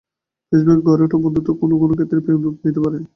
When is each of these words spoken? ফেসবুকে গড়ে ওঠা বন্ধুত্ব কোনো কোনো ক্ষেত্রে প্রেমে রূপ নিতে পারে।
ফেসবুকে 0.47 0.81
গড়ে 0.87 1.03
ওঠা 1.05 1.17
বন্ধুত্ব 1.23 1.49
কোনো 1.61 1.75
কোনো 1.81 1.93
ক্ষেত্রে 1.97 2.19
প্রেমে 2.23 2.43
রূপ 2.43 2.55
নিতে 2.65 2.79
পারে। 2.85 2.97